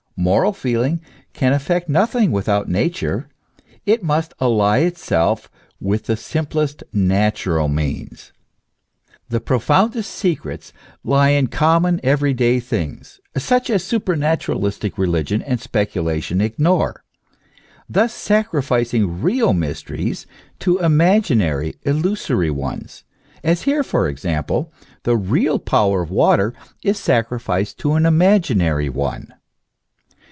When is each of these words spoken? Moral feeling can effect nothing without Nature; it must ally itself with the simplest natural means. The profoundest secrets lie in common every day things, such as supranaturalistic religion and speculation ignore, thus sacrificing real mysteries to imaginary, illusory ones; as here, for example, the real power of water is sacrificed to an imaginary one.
Moral 0.17 0.53
feeling 0.53 1.01
can 1.33 1.51
effect 1.51 1.89
nothing 1.89 2.31
without 2.31 2.69
Nature; 2.69 3.27
it 3.87 4.03
must 4.03 4.35
ally 4.39 4.79
itself 4.81 5.49
with 5.79 6.03
the 6.03 6.15
simplest 6.15 6.83
natural 6.93 7.67
means. 7.67 8.31
The 9.29 9.39
profoundest 9.39 10.11
secrets 10.13 10.73
lie 11.03 11.29
in 11.29 11.47
common 11.47 11.99
every 12.03 12.35
day 12.35 12.59
things, 12.59 13.19
such 13.35 13.71
as 13.71 13.83
supranaturalistic 13.83 14.95
religion 14.95 15.41
and 15.41 15.59
speculation 15.59 16.39
ignore, 16.39 17.03
thus 17.89 18.13
sacrificing 18.13 19.21
real 19.23 19.53
mysteries 19.53 20.27
to 20.59 20.77
imaginary, 20.77 21.77
illusory 21.81 22.51
ones; 22.51 23.05
as 23.43 23.63
here, 23.63 23.81
for 23.83 24.07
example, 24.07 24.71
the 25.01 25.17
real 25.17 25.57
power 25.57 26.03
of 26.03 26.11
water 26.11 26.53
is 26.83 26.99
sacrificed 26.99 27.79
to 27.79 27.93
an 27.93 28.05
imaginary 28.05 28.87
one. 28.89 29.33